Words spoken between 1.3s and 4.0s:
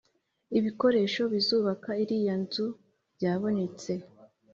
bizubaka iriya nzu byabonetse